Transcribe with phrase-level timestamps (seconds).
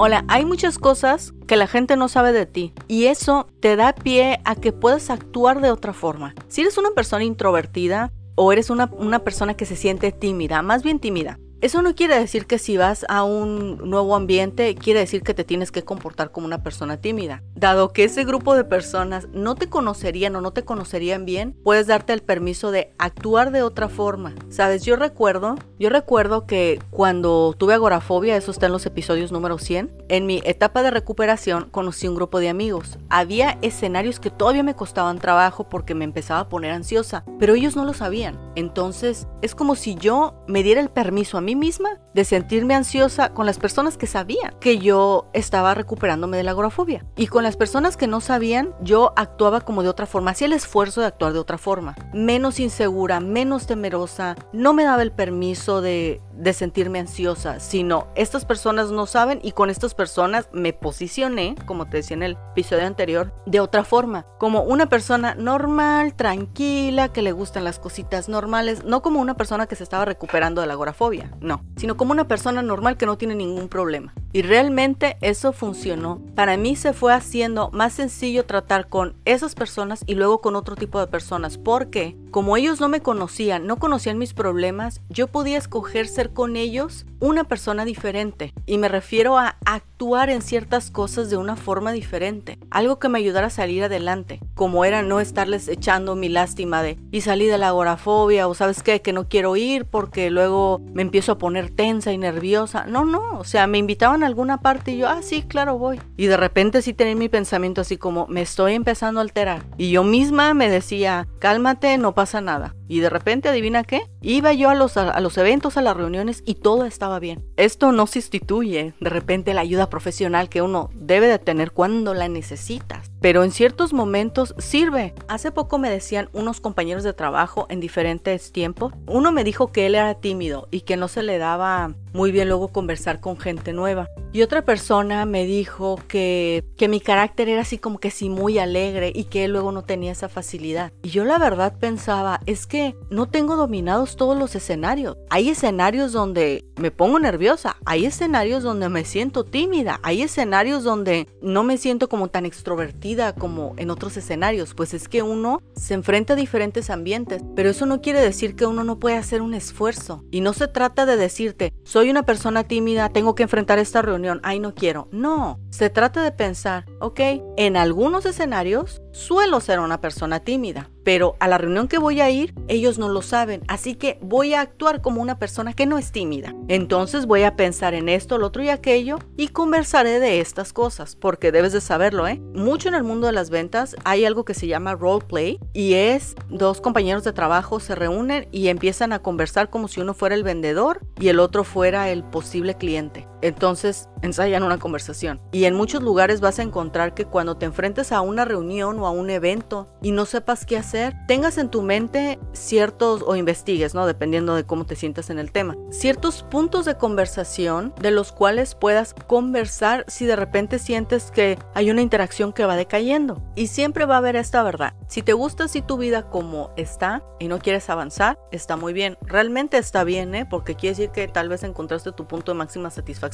[0.00, 3.92] Hola, hay muchas cosas que la gente no sabe de ti y eso te da
[3.92, 6.36] pie a que puedas actuar de otra forma.
[6.46, 10.84] Si eres una persona introvertida o eres una, una persona que se siente tímida, más
[10.84, 15.22] bien tímida, eso no quiere decir que si vas a un nuevo ambiente, quiere decir
[15.22, 17.42] que te tienes que comportar como una persona tímida.
[17.56, 21.88] Dado que ese grupo de personas no te conocerían o no te conocerían bien, puedes
[21.88, 24.34] darte el permiso de actuar de otra forma.
[24.50, 29.58] Sabes, yo recuerdo, yo recuerdo que cuando tuve agorafobia, eso está en los episodios número
[29.58, 32.98] 100, en mi etapa de recuperación conocí un grupo de amigos.
[33.08, 37.74] Había escenarios que todavía me costaban trabajo porque me empezaba a poner ansiosa, pero ellos
[37.74, 38.38] no lo sabían.
[38.54, 43.30] Entonces, es como si yo me diera el permiso a mí misma de sentirme ansiosa
[43.34, 47.04] con las personas que sabían que yo estaba recuperándome de la agorafobia.
[47.16, 50.52] Y con las personas que no sabían, yo actuaba como de otra forma, hacía el
[50.52, 55.80] esfuerzo de actuar de otra forma, menos insegura, menos temerosa, no me daba el permiso
[55.80, 61.56] de, de sentirme ansiosa, sino estas personas no saben y con estas personas me posicioné,
[61.66, 67.12] como te decía en el episodio anterior, de otra forma, como una persona normal, tranquila,
[67.12, 70.66] que le gustan las cositas normales, no como una persona que se estaba recuperando de
[70.66, 74.14] la agorafobia, no, sino como una persona normal que no tiene ningún problema.
[74.32, 76.20] Y realmente eso funcionó.
[76.34, 80.76] Para mí se fue haciendo más sencillo tratar con esas personas y luego con otro
[80.76, 85.56] tipo de personas, porque como ellos no me conocían, no conocían mis problemas, yo podía
[85.56, 88.52] escoger ser con ellos una persona diferente.
[88.66, 92.57] Y me refiero a actuar en ciertas cosas de una forma diferente.
[92.70, 94.40] Algo que me ayudara a salir adelante.
[94.54, 98.82] Como era no estarles echando mi lástima de y salí de la agorafobia o sabes
[98.82, 102.84] qué, que no quiero ir porque luego me empiezo a poner tensa y nerviosa.
[102.86, 106.00] No, no, o sea, me invitaban a alguna parte y yo, ah, sí, claro, voy.
[106.16, 109.64] Y de repente sí tenía mi pensamiento así como, me estoy empezando a alterar.
[109.76, 112.74] Y yo misma me decía, cálmate, no pasa nada.
[112.88, 116.42] Y de repente, adivina qué, iba yo a los, a, los eventos, a las reuniones
[116.46, 117.44] y todo estaba bien.
[117.56, 122.24] Esto no sustituye de repente la ayuda profesional que uno debe de tener cuando la
[122.58, 125.14] necesitas, pero en ciertos momentos sirve.
[125.28, 129.86] Hace poco me decían unos compañeros de trabajo en diferentes tiempos, uno me dijo que
[129.86, 133.72] él era tímido y que no se le daba muy bien luego conversar con gente
[133.72, 134.08] nueva.
[134.32, 138.58] Y otra persona me dijo que, que mi carácter era así como que sí muy
[138.58, 140.92] alegre y que él luego no tenía esa facilidad.
[141.02, 145.16] Y yo la verdad pensaba, es que no tengo dominados todos los escenarios.
[145.30, 151.28] Hay escenarios donde me pongo nerviosa, hay escenarios donde me siento tímida, hay escenarios donde
[151.40, 154.74] no me siento como tan extrovertida como en otros escenarios.
[154.74, 158.66] Pues es que uno se enfrenta a diferentes ambientes, pero eso no quiere decir que
[158.66, 160.24] uno no puede hacer un esfuerzo.
[160.30, 164.40] Y no se trata de decirte, soy una persona tímida, tengo que enfrentar esta reunión,
[164.42, 165.08] ay no quiero.
[165.10, 167.20] No, se trata de pensar, ok,
[167.56, 172.28] en algunos escenarios suelo ser una persona tímida, pero a la reunión que voy a
[172.28, 175.96] ir, ellos no lo saben, así que voy a actuar como una persona que no
[175.96, 176.54] es tímida.
[176.68, 181.16] Entonces voy a pensar en esto, lo otro y aquello y conversaré de estas cosas,
[181.16, 182.38] porque debes de saberlo, ¿eh?
[182.52, 185.94] Mucho en el mundo de las ventas hay algo que se llama role play y
[185.94, 190.34] es dos compañeros de trabajo se reúnen y empiezan a conversar como si uno fuera
[190.34, 191.77] el vendedor y el otro fuera
[192.10, 193.27] el posible cliente.
[193.42, 195.40] Entonces ensayan una conversación.
[195.52, 199.06] Y en muchos lugares vas a encontrar que cuando te enfrentes a una reunión o
[199.06, 203.94] a un evento y no sepas qué hacer, tengas en tu mente ciertos, o investigues,
[203.94, 204.06] ¿no?
[204.06, 208.74] Dependiendo de cómo te sientas en el tema, ciertos puntos de conversación de los cuales
[208.74, 213.42] puedas conversar si de repente sientes que hay una interacción que va decayendo.
[213.54, 214.94] Y siempre va a haber esta verdad.
[215.06, 219.16] Si te gusta así tu vida como está y no quieres avanzar, está muy bien.
[219.22, 220.46] Realmente está bien, ¿eh?
[220.48, 223.27] Porque quiere decir que tal vez encontraste tu punto de máxima satisfacción.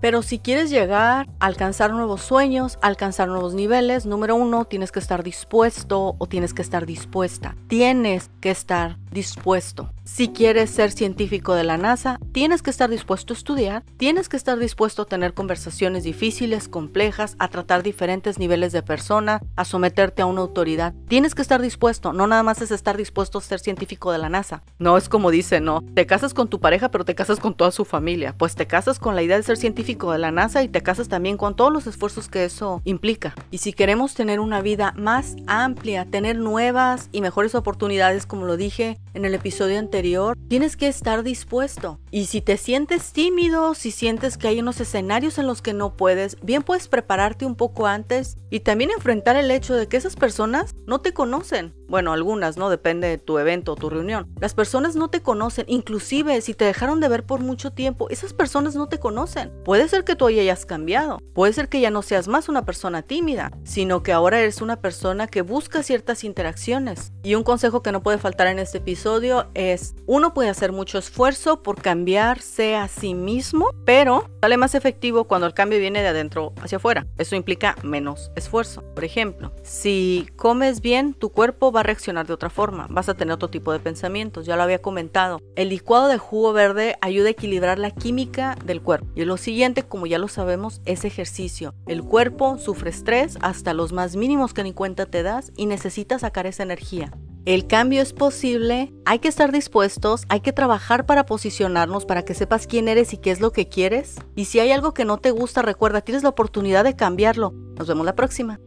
[0.00, 5.22] Pero si quieres llegar alcanzar nuevos sueños, alcanzar nuevos niveles, número uno, tienes que estar
[5.22, 7.56] dispuesto o tienes que estar dispuesta.
[7.66, 9.92] Tienes que estar dispuesto.
[10.04, 14.36] Si quieres ser científico de la NASA, tienes que estar dispuesto a estudiar, tienes que
[14.36, 20.22] estar dispuesto a tener conversaciones difíciles, complejas, a tratar diferentes niveles de persona, a someterte
[20.22, 20.94] a una autoridad.
[21.08, 24.28] Tienes que estar dispuesto, no nada más es estar dispuesto a ser científico de la
[24.28, 24.62] NASA.
[24.78, 27.70] No es como dice, no, te casas con tu pareja pero te casas con toda
[27.70, 28.34] su familia.
[28.36, 31.36] Pues te casas con la idea ser científico de la NASA y te casas también
[31.36, 33.34] con todos los esfuerzos que eso implica.
[33.50, 38.56] Y si queremos tener una vida más amplia, tener nuevas y mejores oportunidades, como lo
[38.56, 41.98] dije en el episodio anterior, tienes que estar dispuesto.
[42.10, 45.96] Y si te sientes tímido, si sientes que hay unos escenarios en los que no
[45.96, 50.16] puedes, bien puedes prepararte un poco antes y también enfrentar el hecho de que esas
[50.16, 51.77] personas no te conocen.
[51.88, 52.70] Bueno, algunas, ¿no?
[52.70, 54.28] Depende de tu evento o tu reunión.
[54.40, 58.32] Las personas no te conocen, inclusive si te dejaron de ver por mucho tiempo, esas
[58.32, 59.52] personas no te conocen.
[59.64, 63.02] Puede ser que tú hayas cambiado, puede ser que ya no seas más una persona
[63.02, 67.12] tímida, sino que ahora eres una persona que busca ciertas interacciones.
[67.22, 70.98] Y un consejo que no puede faltar en este episodio es, uno puede hacer mucho
[70.98, 76.08] esfuerzo por cambiarse a sí mismo, pero sale más efectivo cuando el cambio viene de
[76.08, 77.06] adentro hacia afuera.
[77.16, 78.82] Eso implica menos esfuerzo.
[78.94, 83.14] Por ejemplo, si comes bien, tu cuerpo va a reaccionar de otra forma, vas a
[83.14, 85.40] tener otro tipo de pensamientos, ya lo había comentado.
[85.54, 89.06] El licuado de jugo verde ayuda a equilibrar la química del cuerpo.
[89.14, 91.74] Y lo siguiente, como ya lo sabemos, es ejercicio.
[91.86, 96.18] El cuerpo sufre estrés hasta los más mínimos que ni cuenta te das y necesita
[96.18, 97.12] sacar esa energía.
[97.44, 102.34] El cambio es posible, hay que estar dispuestos, hay que trabajar para posicionarnos, para que
[102.34, 104.16] sepas quién eres y qué es lo que quieres.
[104.34, 107.52] Y si hay algo que no te gusta, recuerda, tienes la oportunidad de cambiarlo.
[107.78, 108.60] Nos vemos la próxima.